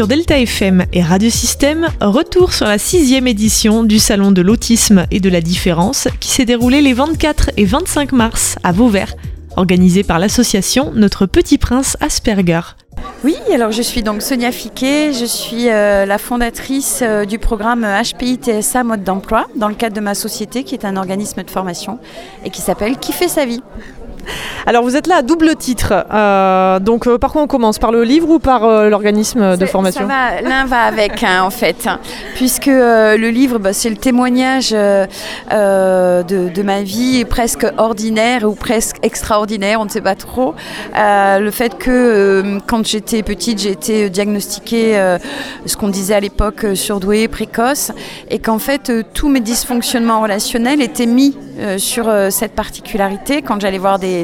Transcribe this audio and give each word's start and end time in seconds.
Sur 0.00 0.08
Delta 0.08 0.38
FM 0.38 0.86
et 0.94 1.02
Radio 1.02 1.28
Système, 1.28 1.86
retour 2.00 2.54
sur 2.54 2.64
la 2.64 2.78
sixième 2.78 3.26
édition 3.26 3.84
du 3.84 3.98
Salon 3.98 4.32
de 4.32 4.40
l'autisme 4.40 5.04
et 5.10 5.20
de 5.20 5.28
la 5.28 5.42
différence 5.42 6.08
qui 6.20 6.30
s'est 6.30 6.46
déroulé 6.46 6.80
les 6.80 6.94
24 6.94 7.50
et 7.58 7.66
25 7.66 8.12
mars 8.12 8.56
à 8.62 8.72
Vauvert, 8.72 9.14
organisé 9.58 10.02
par 10.02 10.18
l'association 10.18 10.90
Notre 10.94 11.26
Petit 11.26 11.58
Prince 11.58 11.98
Asperger. 12.00 12.62
Oui, 13.24 13.36
alors 13.52 13.72
je 13.72 13.82
suis 13.82 14.02
donc 14.02 14.22
Sonia 14.22 14.52
Fiquet, 14.52 15.12
je 15.12 15.26
suis 15.26 15.68
euh, 15.68 16.06
la 16.06 16.16
fondatrice 16.16 17.00
euh, 17.02 17.26
du 17.26 17.38
programme 17.38 17.86
HPI 17.86 18.36
TSA 18.36 18.84
mode 18.84 19.04
d'emploi 19.04 19.48
dans 19.56 19.68
le 19.68 19.74
cadre 19.74 19.94
de 19.94 20.00
ma 20.00 20.14
société 20.14 20.64
qui 20.64 20.74
est 20.74 20.86
un 20.86 20.96
organisme 20.96 21.42
de 21.42 21.50
formation 21.50 21.98
et 22.42 22.48
qui 22.48 22.62
s'appelle 22.62 22.96
Qui 22.96 23.12
fait 23.12 23.28
sa 23.28 23.44
vie. 23.44 23.62
Alors 24.66 24.84
vous 24.84 24.96
êtes 24.96 25.06
là 25.06 25.16
à 25.16 25.22
double 25.22 25.56
titre. 25.56 25.92
Euh, 26.12 26.78
donc 26.80 27.06
euh, 27.06 27.18
par 27.18 27.32
quoi 27.32 27.42
on 27.42 27.46
commence? 27.46 27.78
Par 27.78 27.92
le 27.92 28.04
livre 28.04 28.28
ou 28.30 28.38
par 28.38 28.64
euh, 28.64 28.88
l'organisme 28.88 29.56
de 29.56 29.66
formation? 29.66 30.06
L'un 30.06 30.64
va 30.66 30.82
avec 30.82 31.22
hein, 31.22 31.42
en 31.42 31.50
fait, 31.50 31.86
hein. 31.86 31.98
puisque 32.34 32.66
le 32.66 33.28
livre 33.28 33.58
bah, 33.58 33.72
c'est 33.72 33.90
le 33.90 33.96
témoignage 33.96 34.70
de, 34.70 35.08
de, 36.30 36.62
ma 36.62 36.82
vie 36.82 37.24
presque 37.24 37.66
ordinaire 37.78 38.44
ou 38.44 38.54
presque 38.54 38.96
extraordinaire, 39.02 39.80
on 39.80 39.84
ne 39.84 39.90
sait 39.90 40.00
pas 40.00 40.14
trop. 40.14 40.54
le 40.94 41.50
fait 41.50 41.76
que 41.78 42.58
quand 42.66 42.86
j'étais 42.86 43.22
petite 43.22 43.60
j'ai 43.60 43.70
été 43.70 44.10
diagnostiquée, 44.10 45.16
ce 45.66 45.76
qu'on 45.76 45.88
disait 45.88 46.14
à 46.14 46.20
l'époque, 46.20 46.66
surdouée, 46.74 47.28
précoce, 47.28 47.92
et 48.30 48.38
qu'en 48.38 48.58
fait 48.58 48.92
tous 49.14 49.28
mes 49.28 49.40
dysfonctionnements 49.40 50.20
relationnels 50.20 50.82
étaient 50.82 51.06
mis 51.06 51.36
sur 51.78 52.10
cette 52.30 52.54
particularité 52.54 53.42
quand 53.42 53.60
j'allais 53.60 53.78
voir 53.78 53.98
des 53.98 54.20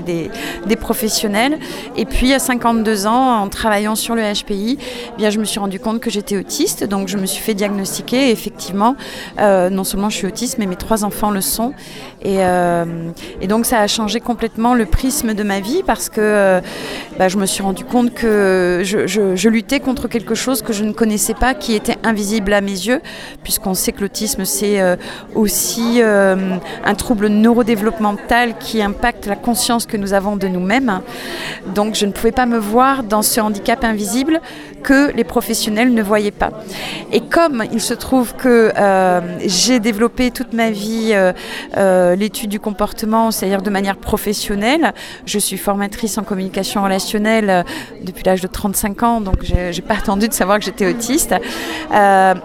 des, 0.66 0.76
professionnels. 0.76 1.58
Et 1.96 2.04
puis 2.04 2.32
à 2.32 2.38
52 2.38 3.06
ans, 3.06 3.40
en 3.40 3.48
travaillant 3.48 3.94
sur 3.94 4.14
le 4.14 4.22
HPI, 4.22 4.78
eh 4.78 5.16
bien, 5.16 5.30
je 5.30 5.38
me 5.38 5.44
suis 5.44 5.58
rendu 5.58 5.80
compte 5.80 6.00
que 6.00 6.10
j'étais 6.10 6.36
autiste. 6.36 6.84
Donc 6.84 7.08
je 7.08 7.16
me 7.16 7.26
suis 7.26 7.42
fait 7.42 7.54
diagnostiquer. 7.54 8.28
Et 8.28 8.30
effectivement, 8.30 8.96
euh, 9.38 9.70
non 9.70 9.84
seulement 9.84 10.10
je 10.10 10.16
suis 10.16 10.26
autiste, 10.26 10.58
mais 10.58 10.66
mes 10.66 10.76
trois 10.76 11.04
enfants 11.04 11.30
le 11.30 11.40
sont. 11.40 11.72
Et, 12.22 12.38
euh, 12.40 12.84
donc 13.48 13.64
ça 13.64 13.80
a 13.80 13.86
changé 13.86 14.20
complètement 14.20 14.74
le 14.74 14.86
prisme 14.86 15.34
de 15.34 15.42
ma 15.42 15.60
vie 15.60 15.82
parce 15.86 16.08
que 16.08 16.20
euh, 16.20 16.60
bah, 17.18 17.28
je 17.28 17.36
me 17.38 17.46
suis 17.46 17.62
rendu 17.62 17.84
compte 17.84 18.12
que 18.12 18.82
je, 18.84 19.48
luttais 19.48 19.78
contre 19.78 20.08
quelque 20.08 20.34
chose 20.34 20.62
que 20.62 20.72
je 20.72 20.82
ne 20.84 20.92
connaissais 20.92 21.34
pas, 21.34 21.54
qui 21.54 21.74
était 21.74 21.96
invisible 22.02 22.52
à 22.52 22.60
mes 22.60 22.72
yeux, 22.72 23.00
puisqu'on 23.44 23.74
sait 23.74 23.92
que 23.92 24.00
l'autisme 24.00 24.44
c'est 24.44 24.80
aussi 25.34 26.00
un 26.02 26.94
trouble 26.96 27.25
neurodéveloppemental 27.28 28.58
qui 28.58 28.82
impacte 28.82 29.26
la 29.26 29.36
conscience 29.36 29.86
que 29.86 29.96
nous 29.96 30.12
avons 30.12 30.36
de 30.36 30.48
nous-mêmes. 30.48 31.00
Donc 31.74 31.94
je 31.94 32.06
ne 32.06 32.12
pouvais 32.12 32.32
pas 32.32 32.46
me 32.46 32.58
voir 32.58 33.02
dans 33.02 33.22
ce 33.22 33.40
handicap 33.40 33.84
invisible 33.84 34.40
que 34.82 35.10
les 35.12 35.24
professionnels 35.24 35.92
ne 35.92 36.02
voyaient 36.02 36.30
pas. 36.30 36.50
Et 37.12 37.20
comme 37.20 37.64
il 37.72 37.80
se 37.80 37.94
trouve 37.94 38.34
que 38.34 38.72
euh, 38.76 39.20
j'ai 39.44 39.80
développé 39.80 40.30
toute 40.30 40.52
ma 40.52 40.70
vie 40.70 41.10
euh, 41.12 41.32
euh, 41.76 42.14
l'étude 42.14 42.50
du 42.50 42.60
comportement, 42.60 43.30
c'est-à-dire 43.30 43.62
de 43.62 43.70
manière 43.70 43.96
professionnelle, 43.96 44.92
je 45.24 45.38
suis 45.38 45.56
formatrice 45.56 46.18
en 46.18 46.22
communication 46.22 46.84
relationnelle 46.84 47.64
depuis 48.02 48.22
l'âge 48.24 48.40
de 48.40 48.46
35 48.46 49.02
ans, 49.02 49.20
donc 49.20 49.38
j'ai 49.42 49.82
pas 49.82 49.94
attendu 49.94 50.28
de 50.28 50.34
savoir 50.34 50.58
que 50.58 50.64
j'étais 50.64 50.86
autiste. 50.86 51.34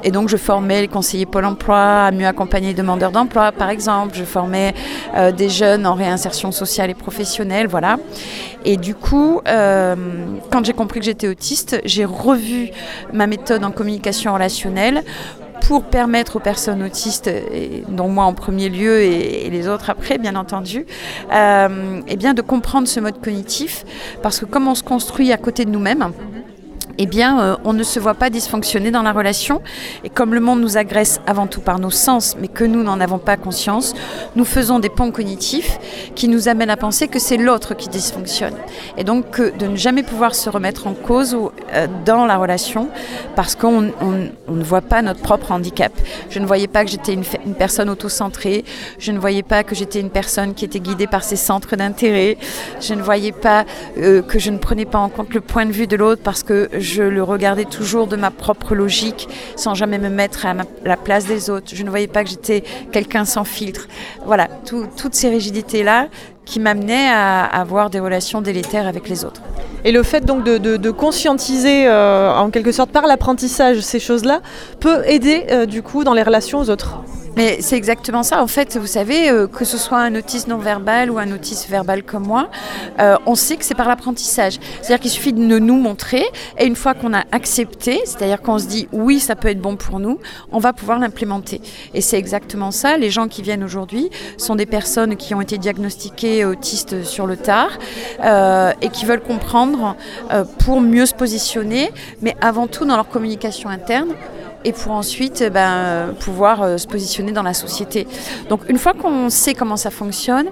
et 0.03 0.11
donc 0.11 0.29
je 0.29 0.37
formais 0.37 0.81
les 0.81 0.87
conseillers 0.87 1.21
Pôle 1.25 1.45
emploi 1.45 2.05
à 2.05 2.11
mieux 2.11 2.25
accompagner 2.25 2.69
les 2.69 2.73
demandeurs 2.73 3.11
d'emploi, 3.11 3.51
par 3.51 3.69
exemple. 3.69 4.15
Je 4.15 4.23
formais 4.23 4.70
des 5.37 5.49
jeunes 5.49 5.85
en 5.85 5.93
réinsertion 5.93 6.51
sociale 6.51 6.89
et 6.89 6.93
professionnelle 6.93 7.67
voilà. 7.67 7.97
Et 8.65 8.77
du 8.77 8.95
coup, 8.95 9.41
euh, 9.47 9.95
quand 10.51 10.65
j'ai 10.65 10.73
compris 10.73 10.99
que 10.99 11.05
j'étais 11.05 11.27
autiste, 11.27 11.81
j'ai 11.85 12.05
revu 12.05 12.69
ma 13.13 13.27
méthode 13.27 13.63
en 13.63 13.71
communication 13.71 14.33
relationnelle 14.33 15.03
pour 15.61 15.83
permettre 15.83 16.37
aux 16.37 16.39
personnes 16.39 16.81
autistes, 16.83 17.27
et 17.27 17.83
dont 17.87 18.09
moi 18.09 18.25
en 18.25 18.33
premier 18.33 18.67
lieu 18.67 19.01
et, 19.01 19.49
les 19.49 19.67
autres 19.67 19.89
après, 19.89 20.17
bien 20.17 20.35
entendu, 20.35 20.85
euh, 21.31 22.01
eh 22.07 22.15
bien 22.17 22.33
de 22.33 22.41
comprendre 22.41 22.87
ce 22.87 22.99
mode 22.99 23.21
cognitif, 23.21 23.85
parce 24.23 24.39
que 24.39 24.45
comme 24.45 24.67
on 24.67 24.75
se 24.75 24.83
construit 24.83 25.31
à 25.31 25.37
côté 25.37 25.65
de 25.65 25.69
nous-mêmes, 25.69 26.11
eh 27.03 27.07
bien, 27.07 27.41
euh, 27.41 27.55
on 27.65 27.73
ne 27.73 27.81
se 27.81 27.99
voit 27.99 28.13
pas 28.13 28.29
dysfonctionner 28.29 28.91
dans 28.91 29.01
la 29.01 29.11
relation. 29.11 29.63
Et 30.03 30.09
comme 30.09 30.35
le 30.35 30.39
monde 30.39 30.61
nous 30.61 30.77
agresse 30.77 31.19
avant 31.25 31.47
tout 31.47 31.59
par 31.59 31.79
nos 31.79 31.89
sens, 31.89 32.35
mais 32.39 32.47
que 32.47 32.63
nous 32.63 32.83
n'en 32.83 32.99
avons 32.99 33.17
pas 33.17 33.37
conscience, 33.37 33.95
nous 34.35 34.45
faisons 34.45 34.77
des 34.77 34.89
ponts 34.89 35.09
cognitifs 35.09 35.79
qui 36.13 36.27
nous 36.27 36.47
amènent 36.47 36.69
à 36.69 36.77
penser 36.77 37.07
que 37.07 37.17
c'est 37.17 37.37
l'autre 37.37 37.73
qui 37.73 37.89
dysfonctionne. 37.89 38.53
Et 38.97 39.03
donc, 39.03 39.41
de 39.41 39.65
ne 39.65 39.75
jamais 39.75 40.03
pouvoir 40.03 40.35
se 40.35 40.47
remettre 40.47 40.85
en 40.85 40.93
cause 40.93 41.35
euh, 41.73 41.87
dans 42.05 42.27
la 42.27 42.37
relation 42.37 42.87
parce 43.35 43.55
qu'on 43.55 43.81
ne 43.81 44.63
voit 44.63 44.81
pas 44.81 45.01
notre 45.01 45.21
propre 45.21 45.53
handicap. 45.53 45.91
Je 46.29 46.37
ne 46.37 46.45
voyais 46.45 46.67
pas 46.67 46.85
que 46.85 46.91
j'étais 46.91 47.13
une, 47.15 47.23
personne 47.55 47.89
autocentrée. 47.89 48.63
Je 48.99 49.11
ne 49.11 49.17
voyais 49.17 49.41
pas 49.41 49.63
que 49.63 49.73
j'étais 49.73 50.01
une 50.01 50.11
personne 50.11 50.53
qui 50.53 50.65
était 50.65 50.79
guidée 50.79 51.07
par 51.07 51.23
ses 51.23 51.35
centres 51.35 51.75
d'intérêt. 51.75 52.37
Je 52.79 52.93
ne 52.93 53.01
voyais 53.01 53.31
pas 53.31 53.65
euh, 53.97 54.21
que 54.21 54.37
je 54.37 54.51
ne 54.51 54.59
prenais 54.59 54.85
pas 54.85 54.99
en 54.99 55.09
compte 55.09 55.33
le 55.33 55.41
point 55.41 55.65
de 55.65 55.71
vue 55.71 55.87
de 55.87 55.95
l'autre 55.95 56.21
parce 56.23 56.43
que 56.43 56.69
je 56.77 56.90
le 56.99 57.23
regardais 57.23 57.65
toujours 57.65 58.07
de 58.07 58.15
ma 58.15 58.31
propre 58.31 58.75
logique, 58.75 59.27
sans 59.55 59.73
jamais 59.75 59.99
me 59.99 60.09
mettre 60.09 60.45
à 60.45 60.53
la 60.85 60.97
place 60.97 61.25
des 61.25 61.49
autres. 61.49 61.67
Je 61.73 61.83
ne 61.83 61.89
voyais 61.89 62.07
pas 62.07 62.23
que 62.23 62.29
j'étais 62.29 62.63
quelqu'un 62.91 63.25
sans 63.25 63.43
filtre. 63.43 63.87
Voilà, 64.25 64.47
toutes 64.65 65.13
ces 65.13 65.29
rigidités-là 65.29 66.07
qui 66.45 66.59
m'amenaient 66.59 67.09
à 67.09 67.43
avoir 67.45 67.89
des 67.89 67.99
relations 67.99 68.41
délétères 68.41 68.87
avec 68.87 69.07
les 69.07 69.23
autres. 69.23 69.41
Et 69.83 69.91
le 69.91 70.03
fait 70.03 70.25
donc 70.25 70.43
de, 70.43 70.91
conscientiser 70.91 71.87
euh, 71.87 72.33
en 72.33 72.49
quelque 72.49 72.71
sorte 72.71 72.91
par 72.91 73.07
l'apprentissage 73.07 73.79
ces 73.79 73.99
choses-là 73.99 74.41
peut 74.79 75.03
aider 75.05 75.45
euh, 75.49 75.65
du 75.65 75.81
coup 75.81 76.03
dans 76.03 76.13
les 76.13 76.23
relations 76.23 76.59
aux 76.59 76.69
autres. 76.69 76.99
Mais 77.41 77.57
c'est 77.59 77.75
exactement 77.75 78.21
ça. 78.21 78.43
En 78.43 78.45
fait, 78.45 78.77
vous 78.77 78.85
savez, 78.85 79.31
euh, 79.31 79.47
que 79.47 79.65
ce 79.65 79.79
soit 79.79 79.97
un 79.97 80.13
autiste 80.13 80.47
non 80.47 80.59
verbal 80.59 81.09
ou 81.09 81.17
un 81.17 81.31
autiste 81.31 81.67
verbal 81.69 82.03
comme 82.03 82.27
moi, 82.27 82.51
euh, 82.99 83.17
on 83.25 83.33
sait 83.33 83.57
que 83.57 83.65
c'est 83.65 83.73
par 83.73 83.87
l'apprentissage. 83.87 84.59
C'est-à-dire 84.79 84.99
qu'il 84.99 85.09
suffit 85.09 85.33
de 85.33 85.39
nous 85.39 85.75
montrer, 85.75 86.23
et 86.59 86.67
une 86.67 86.75
fois 86.75 86.93
qu'on 86.93 87.15
a 87.15 87.23
accepté, 87.31 87.99
c'est-à-dire 88.05 88.43
qu'on 88.43 88.59
se 88.59 88.67
dit 88.67 88.87
oui, 88.91 89.19
ça 89.19 89.35
peut 89.35 89.47
être 89.47 89.59
bon 89.59 89.75
pour 89.75 89.99
nous, 89.99 90.19
on 90.51 90.59
va 90.59 90.71
pouvoir 90.71 90.99
l'implémenter. 90.99 91.61
Et 91.95 92.01
c'est 92.01 92.19
exactement 92.19 92.69
ça. 92.69 92.95
Les 92.95 93.09
gens 93.09 93.27
qui 93.27 93.41
viennent 93.41 93.63
aujourd'hui 93.63 94.11
sont 94.37 94.53
des 94.53 94.67
personnes 94.67 95.15
qui 95.15 95.33
ont 95.33 95.41
été 95.41 95.57
diagnostiquées 95.57 96.45
autistes 96.45 97.03
sur 97.03 97.25
le 97.25 97.37
tard 97.37 97.71
euh, 98.23 98.71
et 98.83 98.89
qui 98.89 99.05
veulent 99.05 99.23
comprendre 99.23 99.95
pour 100.59 100.79
mieux 100.79 101.07
se 101.07 101.15
positionner, 101.15 101.89
mais 102.21 102.35
avant 102.39 102.67
tout 102.67 102.85
dans 102.85 102.97
leur 102.97 103.09
communication 103.09 103.67
interne 103.67 104.13
et 104.63 104.71
pour 104.73 104.91
ensuite 104.91 105.43
ben, 105.51 106.13
pouvoir 106.19 106.61
euh, 106.61 106.77
se 106.77 106.87
positionner 106.87 107.31
dans 107.31 107.43
la 107.43 107.53
société. 107.53 108.07
Donc 108.49 108.61
une 108.69 108.77
fois 108.77 108.93
qu'on 108.93 109.29
sait 109.29 109.53
comment 109.53 109.77
ça 109.77 109.91
fonctionne, 109.91 110.47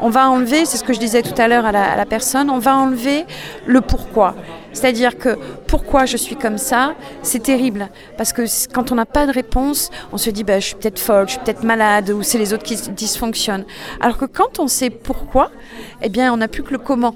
on 0.00 0.10
va 0.10 0.30
enlever, 0.30 0.64
c'est 0.64 0.76
ce 0.76 0.84
que 0.84 0.92
je 0.92 0.98
disais 0.98 1.22
tout 1.22 1.40
à 1.40 1.48
l'heure 1.48 1.66
à, 1.66 1.72
la, 1.72 2.06
personne, 2.06 2.50
on 2.50 2.58
va 2.58 2.76
enlever 2.76 3.24
le 3.66 3.80
pourquoi. 3.80 4.34
C'est-à-dire 4.74 5.16
que 5.16 5.38
pourquoi 5.66 6.04
je 6.04 6.16
suis 6.16 6.36
comme 6.36 6.58
ça, 6.58 6.94
c'est 7.22 7.42
terrible. 7.42 7.88
Parce 8.18 8.32
que 8.32 8.42
quand 8.72 8.92
on 8.92 8.96
n'a 8.96 9.06
pas 9.06 9.26
de 9.26 9.32
réponse, 9.32 9.90
on 10.12 10.18
se 10.18 10.30
dit 10.30 10.44
bah, 10.44 10.60
je 10.60 10.66
suis 10.66 10.74
peut-être 10.74 10.98
folle, 10.98 11.26
je 11.26 11.32
suis 11.32 11.40
peut-être 11.40 11.64
malade, 11.64 12.10
ou 12.10 12.22
c'est 12.22 12.38
les 12.38 12.52
autres 12.52 12.64
qui 12.64 12.76
dysfonctionnent. 12.76 13.64
Alors 14.00 14.18
que 14.18 14.26
quand 14.26 14.58
on 14.58 14.68
sait 14.68 14.90
pourquoi, 14.90 15.50
eh 16.02 16.08
bien 16.08 16.32
on 16.32 16.36
n'a 16.36 16.48
plus 16.48 16.62
que 16.62 16.72
le 16.72 16.78
comment. 16.78 17.14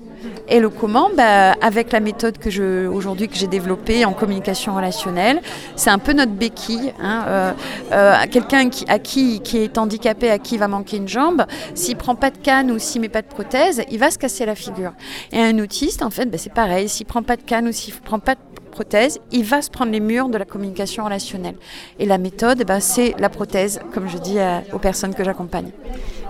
Et 0.49 0.61
le 0.61 0.71
comment, 0.71 1.11
bah, 1.17 1.53
avec 1.61 1.93
la 1.93 2.01
méthode 2.01 2.39
que 2.39 2.87
aujourd'hui 2.87 3.29
que 3.29 3.37
j'ai 3.37 3.47
développée 3.47 4.05
en 4.05 4.13
communication 4.13 4.75
relationnelle, 4.75 5.41
c'est 5.77 5.91
un 5.91 5.99
peu 5.99 6.13
notre 6.13 6.33
béquille. 6.33 6.93
Hein, 7.01 7.25
euh, 7.29 7.53
euh, 7.93 8.15
quelqu'un 8.31 8.69
qui, 8.69 8.85
à 8.89 8.99
qui, 8.99 9.41
qui 9.41 9.59
est 9.59 9.79
handicapé, 9.79 10.31
à 10.31 10.39
qui 10.39 10.57
va 10.57 10.67
manquer 10.67 10.97
une 10.97 11.09
jambe, 11.09 11.45
s'il 11.75 11.97
prend 11.97 12.15
pas 12.15 12.31
de 12.31 12.39
canne 12.39 12.71
ou 12.71 12.79
s'il 12.79 13.01
met 13.01 13.09
pas 13.09 13.23
de 13.23 13.27
prothèse, 13.27 13.83
il 13.91 13.99
va 13.99 14.11
se 14.11 14.19
casser 14.19 14.47
la 14.47 14.55
figure. 14.55 14.93
Et 15.33 15.41
un 15.41 15.59
autiste, 15.59 16.03
en 16.03 16.11
fait, 16.11 16.27
bah, 16.27 16.39
c'est 16.39 16.53
pareil. 16.53 16.89
S'il 16.89 17.07
prend 17.07 17.23
pas 17.23 17.37
canne 17.49 17.69
ou 17.69 17.73
s'il 17.73 17.95
prend 17.95 18.19
pas 18.19 18.35
de 18.35 18.41
prothèse, 18.78 19.19
il 19.32 19.44
va 19.44 19.61
se 19.61 19.70
prendre 19.70 19.91
les 19.91 19.99
murs 19.99 20.29
de 20.29 20.38
la 20.38 20.44
communication 20.44 21.05
relationnelle. 21.05 21.56
Et 21.99 22.06
la 22.06 22.17
méthode, 22.17 22.62
bah, 22.64 22.79
c'est 22.79 23.12
la 23.19 23.29
prothèse, 23.29 23.81
comme 23.93 24.08
je 24.08 24.19
dis 24.19 24.38
aux 24.73 24.79
personnes 24.79 25.17
que 25.17 25.25
j'accompagne. 25.25 25.73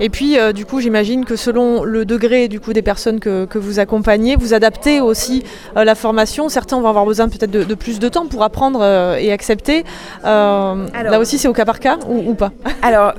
Et 0.00 0.10
puis, 0.10 0.38
euh, 0.38 0.52
du 0.52 0.64
coup, 0.64 0.80
j'imagine 0.80 1.24
que 1.24 1.34
selon 1.34 1.82
le 1.82 2.04
degré 2.04 2.46
du 2.46 2.60
coup 2.60 2.72
des 2.72 2.82
personnes 2.82 3.18
que, 3.18 3.46
que 3.46 3.58
vous 3.58 3.80
accompagnez, 3.80 4.36
vous 4.36 4.54
adaptez 4.54 5.00
aussi 5.00 5.42
euh, 5.76 5.82
la 5.82 5.96
formation. 5.96 6.48
Certains 6.48 6.80
vont 6.80 6.88
avoir 6.88 7.04
besoin 7.04 7.28
peut-être 7.28 7.50
de, 7.50 7.74
plus 7.74 7.98
de 7.98 8.08
temps 8.08 8.26
pour 8.26 8.44
apprendre 8.44 8.80
euh, 8.80 9.16
et 9.16 9.32
accepter. 9.32 9.84
là 10.22 11.18
aussi, 11.18 11.38
c'est 11.38 11.48
au 11.48 11.52
cas 11.52 11.64
par 11.64 11.80
cas 11.80 11.98
ou, 12.08 12.34
pas? 12.34 12.52
Alors, 12.82 13.14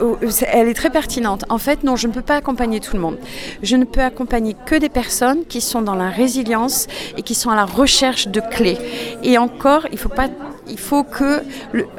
elle 0.51 0.69
est 0.69 0.73
très 0.73 0.89
pertinente. 0.89 1.43
En 1.49 1.57
fait, 1.57 1.83
non, 1.83 1.95
je 1.95 2.07
ne 2.07 2.13
peux 2.13 2.21
pas 2.21 2.35
accompagner 2.35 2.79
tout 2.79 2.95
le 2.95 3.01
monde. 3.01 3.17
Je 3.61 3.75
ne 3.75 3.83
peux 3.83 4.01
accompagner 4.01 4.55
que 4.65 4.75
des 4.75 4.89
personnes 4.89 5.43
qui 5.47 5.59
sont 5.59 5.81
dans 5.81 5.95
la 5.95 6.09
résilience 6.09 6.87
et 7.17 7.23
qui 7.23 7.35
sont 7.35 7.49
à 7.49 7.55
la 7.55 7.65
recherche 7.65 8.29
de 8.29 8.39
clés. 8.39 8.77
Et 9.23 9.37
encore, 9.37 9.87
il 9.91 9.97
faut 9.97 10.09
pas 10.09 10.29
il 10.69 10.79
faut 10.79 11.03
que, 11.03 11.41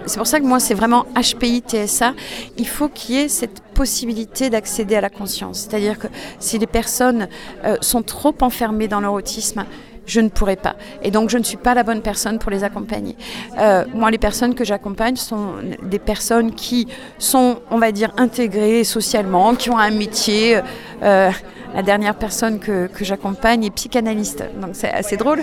c'est 0.06 0.18
pour 0.18 0.26
ça 0.26 0.40
que 0.40 0.44
moi 0.44 0.60
c'est 0.60 0.74
vraiment 0.74 1.06
HPI 1.16 1.62
TSA, 1.66 2.14
il 2.56 2.68
faut 2.68 2.88
qu'il 2.88 3.16
y 3.16 3.18
ait 3.18 3.28
cette 3.28 3.60
possibilité 3.74 4.50
d'accéder 4.50 4.94
à 4.96 5.00
la 5.00 5.10
conscience. 5.10 5.60
C'est-à-dire 5.60 5.98
que 5.98 6.06
si 6.38 6.58
les 6.58 6.66
personnes 6.66 7.28
euh, 7.64 7.76
sont 7.80 8.02
trop 8.02 8.34
enfermées 8.40 8.88
dans 8.88 9.00
leur 9.00 9.12
autisme, 9.12 9.64
je 10.10 10.20
ne 10.20 10.28
pourrais 10.28 10.56
pas. 10.56 10.76
Et 11.02 11.10
donc, 11.10 11.30
je 11.30 11.38
ne 11.38 11.42
suis 11.42 11.56
pas 11.56 11.74
la 11.74 11.82
bonne 11.82 12.02
personne 12.02 12.38
pour 12.38 12.50
les 12.50 12.64
accompagner. 12.64 13.16
Euh, 13.58 13.84
moi, 13.94 14.10
les 14.10 14.18
personnes 14.18 14.54
que 14.54 14.64
j'accompagne 14.64 15.16
sont 15.16 15.54
des 15.82 15.98
personnes 15.98 16.52
qui 16.52 16.88
sont, 17.18 17.60
on 17.70 17.78
va 17.78 17.92
dire, 17.92 18.12
intégrées 18.16 18.84
socialement, 18.84 19.54
qui 19.54 19.70
ont 19.70 19.78
un 19.78 19.90
métier. 19.90 20.60
Euh, 21.02 21.30
la 21.72 21.82
dernière 21.82 22.16
personne 22.16 22.58
que, 22.58 22.88
que 22.88 23.04
j'accompagne 23.04 23.62
est 23.62 23.70
psychanalyste, 23.70 24.42
donc 24.60 24.70
c'est 24.72 24.90
assez 24.90 25.16
drôle. 25.16 25.38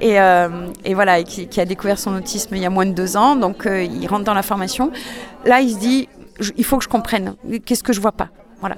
Et, 0.00 0.20
euh, 0.20 0.48
voilà, 0.94 1.22
qui, 1.22 1.60
a 1.60 1.64
découvert 1.64 1.96
son 1.96 2.16
autisme 2.16 2.56
il 2.56 2.62
y 2.62 2.66
a 2.66 2.70
moins 2.70 2.86
de 2.86 2.92
deux 2.92 3.16
ans, 3.16 3.36
donc 3.36 3.68
il 3.68 4.04
rentre 4.08 4.24
dans 4.24 4.34
la 4.34 4.42
formation. 4.42 4.90
Là, 5.44 5.60
il 5.60 5.70
se 5.70 5.78
dit, 5.78 6.08
il 6.56 6.64
faut 6.64 6.76
que 6.76 6.82
je 6.82 6.88
comprenne, 6.88 7.36
qu'est-ce 7.64 7.84
que 7.84 7.92
je 7.92 8.00
vois 8.00 8.10
pas? 8.10 8.30
Voilà. 8.60 8.76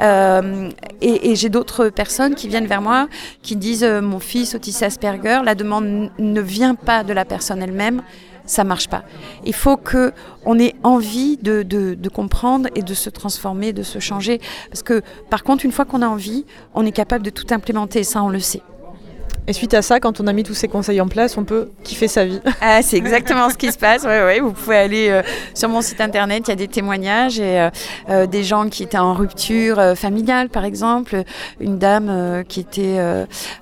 Euh, 0.00 0.70
et, 1.00 1.30
et 1.30 1.36
j'ai 1.36 1.48
d'autres 1.48 1.88
personnes 1.88 2.34
qui 2.34 2.48
viennent 2.48 2.66
vers 2.66 2.82
moi, 2.82 3.08
qui 3.42 3.56
disent 3.56 3.84
euh, 3.84 4.00
mon 4.00 4.20
fils 4.20 4.54
autisme 4.54 4.84
Asperger, 4.84 5.40
la 5.44 5.54
demande 5.54 6.10
ne 6.18 6.40
vient 6.40 6.74
pas 6.74 7.04
de 7.04 7.12
la 7.12 7.24
personne 7.24 7.62
elle-même, 7.62 8.02
ça 8.46 8.64
marche 8.64 8.88
pas. 8.88 9.02
Il 9.44 9.54
faut 9.54 9.76
que 9.76 10.12
on 10.44 10.58
ait 10.58 10.74
envie 10.82 11.38
de, 11.38 11.62
de, 11.62 11.94
de, 11.94 12.08
comprendre 12.08 12.68
et 12.74 12.82
de 12.82 12.94
se 12.94 13.08
transformer, 13.08 13.72
de 13.72 13.82
se 13.82 13.98
changer. 13.98 14.40
Parce 14.68 14.82
que 14.82 15.00
par 15.30 15.42
contre, 15.42 15.64
une 15.64 15.72
fois 15.72 15.84
qu'on 15.84 16.02
a 16.02 16.06
envie, 16.06 16.44
on 16.74 16.84
est 16.84 16.92
capable 16.92 17.24
de 17.24 17.30
tout 17.30 17.46
implémenter. 17.50 18.04
Ça, 18.04 18.22
on 18.22 18.28
le 18.28 18.40
sait. 18.40 18.62
Et 19.46 19.52
suite 19.52 19.74
à 19.74 19.82
ça, 19.82 20.00
quand 20.00 20.20
on 20.20 20.26
a 20.26 20.32
mis 20.32 20.42
tous 20.42 20.54
ces 20.54 20.68
conseils 20.68 21.02
en 21.02 21.08
place, 21.08 21.36
on 21.36 21.44
peut 21.44 21.68
kiffer 21.82 22.08
sa 22.08 22.24
vie. 22.24 22.40
Ah, 22.66 22.80
c'est 22.80 22.96
exactement 22.96 23.50
ce 23.50 23.56
qui 23.56 23.70
se 23.70 23.76
passe. 23.76 24.04
Ouais, 24.04 24.24
ouais. 24.24 24.40
Vous 24.40 24.52
pouvez 24.52 24.76
aller 24.76 25.08
euh, 25.10 25.22
sur 25.52 25.68
mon 25.68 25.82
site 25.82 26.00
internet, 26.00 26.44
il 26.46 26.50
y 26.50 26.52
a 26.52 26.56
des 26.56 26.68
témoignages 26.68 27.38
et 27.38 27.60
euh, 27.60 27.70
euh, 28.08 28.26
des 28.26 28.42
gens 28.42 28.70
qui 28.70 28.82
étaient 28.84 28.96
en 28.96 29.12
rupture 29.12 29.94
familiale, 29.96 30.48
par 30.48 30.64
exemple. 30.64 31.24
Une 31.60 31.78
dame 31.78 32.42
qui 32.48 32.60
était, 32.60 32.98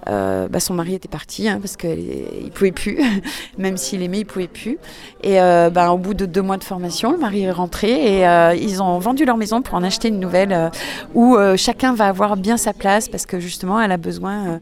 bah, 0.07 0.61
son 0.61 0.75
mari 0.75 0.95
était 0.95 1.09
parti 1.09 1.49
hein, 1.49 1.59
parce 1.61 1.77
qu'il 1.77 2.51
pouvait 2.55 2.71
plus, 2.71 3.01
même 3.59 3.77
s'il 3.77 4.03
aimait, 4.03 4.21
il 4.21 4.25
pouvait 4.25 4.47
plus. 4.47 4.79
Et 5.25 5.39
bah, 5.39 5.91
au 5.91 5.99
bout 5.99 6.15
de 6.15 6.27
deux 6.27 6.43
mois 6.43 6.59
de 6.59 6.65
formation, 6.65 7.11
le 7.11 7.19
mari 7.19 7.43
est 7.43 7.51
rentré 7.51 8.21
et 8.21 8.57
ils 8.61 8.83
ont 8.83 8.99
vendu 8.99 9.25
leur 9.25 9.37
maison 9.37 9.63
pour 9.63 9.75
en 9.75 9.83
acheter 9.83 10.09
une 10.09 10.21
nouvelle 10.21 10.71
où 11.15 11.37
chacun 11.57 11.95
va 11.95 12.07
avoir 12.07 12.37
bien 12.37 12.57
sa 12.57 12.73
place 12.73 13.09
parce 13.09 13.27
que 13.27 13.41
justement, 13.41 13.81
elle 13.81 13.93
a 13.93 13.97
besoin 13.97 14.61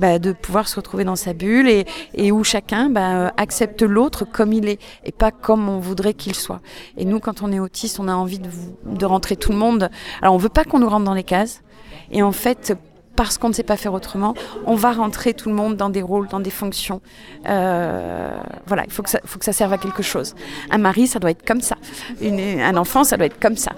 bah, 0.00 0.18
de 0.18 0.32
pouvoir 0.32 0.66
se 0.66 0.76
retrouver 0.76 1.04
dans 1.04 1.16
sa 1.16 1.32
bulle 1.34 1.68
et, 1.68 1.84
et 2.14 2.32
où 2.32 2.42
chacun 2.42 2.88
bah, 2.88 3.32
accepte 3.36 3.82
l'autre 3.82 4.24
comme 4.24 4.52
il 4.52 4.68
est 4.68 4.80
et 5.04 5.12
pas 5.12 5.30
comme 5.30 5.68
on 5.68 5.78
voudrait 5.78 6.14
qu'il 6.14 6.34
soit. 6.34 6.60
Et 6.96 7.04
nous, 7.04 7.20
quand 7.20 7.42
on 7.42 7.52
est 7.52 7.60
autiste, 7.60 8.00
on 8.00 8.08
a 8.08 8.14
envie 8.14 8.38
de, 8.38 8.48
de 8.86 9.06
rentrer 9.06 9.36
tout 9.36 9.52
le 9.52 9.58
monde. 9.58 9.90
Alors, 10.22 10.34
on 10.34 10.38
veut 10.38 10.48
pas 10.48 10.64
qu'on 10.64 10.78
nous 10.78 10.88
rentre 10.88 11.04
dans 11.04 11.14
les 11.14 11.22
cases. 11.22 11.62
Et 12.10 12.22
en 12.22 12.32
fait, 12.32 12.74
parce 13.14 13.36
qu'on 13.36 13.48
ne 13.48 13.52
sait 13.52 13.62
pas 13.62 13.76
faire 13.76 13.92
autrement, 13.92 14.34
on 14.64 14.74
va 14.74 14.92
rentrer 14.92 15.34
tout 15.34 15.50
le 15.50 15.54
monde 15.54 15.76
dans 15.76 15.90
des 15.90 16.00
rôles, 16.00 16.28
dans 16.28 16.40
des 16.40 16.50
fonctions. 16.50 17.02
Euh, 17.46 18.34
voilà, 18.66 18.84
il 18.86 18.90
faut 18.90 19.02
que, 19.02 19.10
ça, 19.10 19.20
faut 19.26 19.38
que 19.38 19.44
ça 19.44 19.52
serve 19.52 19.74
à 19.74 19.78
quelque 19.78 20.02
chose. 20.02 20.34
Un 20.70 20.78
mari, 20.78 21.06
ça 21.06 21.18
doit 21.18 21.30
être 21.30 21.46
comme 21.46 21.60
ça. 21.60 21.76
Une, 22.22 22.40
un 22.40 22.76
enfant, 22.78 23.04
ça 23.04 23.18
doit 23.18 23.26
être 23.26 23.38
comme 23.38 23.56
ça. 23.56 23.72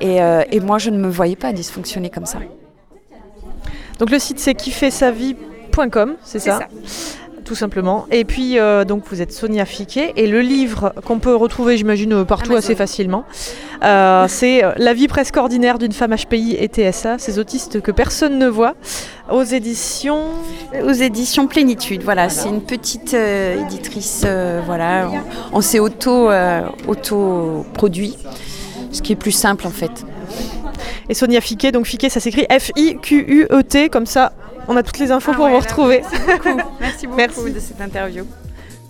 Et, 0.00 0.20
euh, 0.20 0.42
et 0.50 0.58
moi, 0.58 0.78
je 0.78 0.90
ne 0.90 0.98
me 0.98 1.08
voyais 1.08 1.36
pas 1.36 1.52
dysfonctionner 1.52 2.10
comme 2.10 2.26
ça. 2.26 2.40
Donc 3.98 4.10
le 4.10 4.18
site 4.20 4.38
c'est 4.38 4.54
kiffer 4.54 4.90
c'est 6.22 6.38
ça, 6.38 6.58
ça, 6.58 6.68
tout 7.44 7.54
simplement. 7.54 8.06
Et 8.10 8.24
puis, 8.24 8.58
euh, 8.58 8.84
donc, 8.84 9.04
vous 9.10 9.22
êtes 9.22 9.32
Sonia 9.32 9.64
Fiquet, 9.64 10.12
et 10.16 10.26
le 10.26 10.40
livre 10.40 10.92
qu'on 11.04 11.18
peut 11.18 11.34
retrouver, 11.34 11.76
j'imagine, 11.76 12.24
partout 12.24 12.52
Amazon. 12.52 12.58
assez 12.58 12.74
facilement, 12.74 13.24
euh, 13.82 14.26
c'est 14.28 14.62
La 14.76 14.92
vie 14.92 15.08
presque 15.08 15.36
ordinaire 15.36 15.78
d'une 15.78 15.92
femme 15.92 16.14
HPI 16.14 16.56
et 16.58 16.68
TSA, 16.68 17.18
ces 17.18 17.38
autistes 17.38 17.80
que 17.80 17.90
personne 17.90 18.38
ne 18.38 18.48
voit, 18.48 18.74
aux 19.30 19.42
éditions... 19.42 20.24
Aux 20.84 20.92
éditions 20.92 21.46
Plénitude, 21.46 22.02
voilà, 22.02 22.26
voilà. 22.26 22.42
c'est 22.42 22.48
une 22.48 22.62
petite 22.62 23.14
euh, 23.14 23.62
éditrice, 23.62 24.22
euh, 24.26 24.60
voilà, 24.66 25.10
on, 25.52 25.58
on 25.58 25.60
s'est 25.62 25.78
auto, 25.78 26.30
auto 26.86 27.64
produit, 27.72 28.16
ce 28.92 29.00
qui 29.00 29.12
est 29.12 29.16
plus 29.16 29.32
simple 29.32 29.66
en 29.66 29.70
fait. 29.70 30.04
Et 31.08 31.14
Sonia 31.14 31.40
Fiquet, 31.40 31.72
donc 31.72 31.86
Fiquet, 31.86 32.10
ça 32.10 32.20
s'écrit 32.20 32.46
F-I-Q-U-E-T, 32.50 33.88
comme 33.88 34.04
ça, 34.04 34.32
on 34.68 34.76
a 34.76 34.82
toutes 34.82 34.98
les 34.98 35.10
infos 35.10 35.32
ah 35.32 35.36
pour 35.36 35.44
ouais, 35.46 35.52
vous 35.52 35.58
retrouver. 35.58 36.02
Merci 36.02 36.26
beaucoup, 36.26 36.70
merci 36.80 37.06
beaucoup 37.06 37.16
merci. 37.16 37.52
de 37.52 37.60
cette 37.60 37.80
interview. 37.80 38.24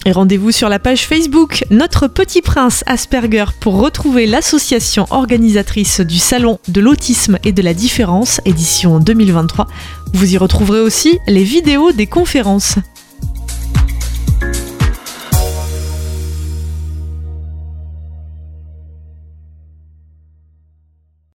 Et 0.04 0.12
rendez-vous 0.12 0.52
sur 0.52 0.68
la 0.68 0.78
page 0.78 1.06
Facebook 1.06 1.64
Notre 1.70 2.06
Petit 2.06 2.40
Prince 2.40 2.84
Asperger 2.86 3.46
pour 3.60 3.80
retrouver 3.80 4.26
l'association 4.26 5.06
organisatrice 5.10 6.00
du 6.00 6.18
Salon 6.18 6.58
de 6.68 6.80
l'autisme 6.80 7.38
et 7.44 7.52
de 7.52 7.62
la 7.62 7.74
différence, 7.74 8.40
édition 8.44 9.00
2023. 9.00 9.66
Vous 10.14 10.32
y 10.32 10.38
retrouverez 10.38 10.80
aussi 10.80 11.18
les 11.26 11.42
vidéos 11.42 11.92
des 11.92 12.06
conférences. 12.06 12.76